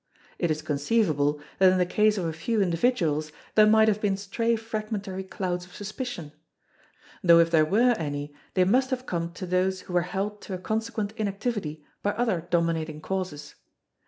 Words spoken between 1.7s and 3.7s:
in the case of a few individuals there